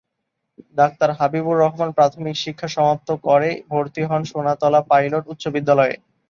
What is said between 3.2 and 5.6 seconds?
করে ভর্তি হন সোনাতলা পাইলট উচ্চ